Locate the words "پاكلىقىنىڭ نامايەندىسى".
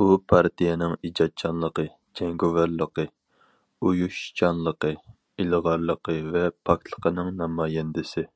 6.72-8.26